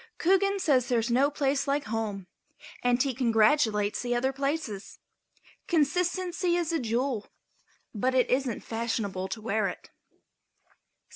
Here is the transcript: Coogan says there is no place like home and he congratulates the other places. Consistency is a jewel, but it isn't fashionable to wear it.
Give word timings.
Coogan 0.17 0.57
says 0.57 0.87
there 0.89 0.97
is 0.97 1.11
no 1.11 1.29
place 1.29 1.67
like 1.67 1.83
home 1.83 2.25
and 2.81 2.99
he 3.03 3.13
congratulates 3.13 4.01
the 4.01 4.15
other 4.15 4.33
places. 4.33 4.97
Consistency 5.67 6.55
is 6.55 6.71
a 6.73 6.79
jewel, 6.79 7.27
but 7.93 8.15
it 8.15 8.27
isn't 8.31 8.61
fashionable 8.61 9.27
to 9.27 9.41
wear 9.43 9.67
it. 9.67 9.91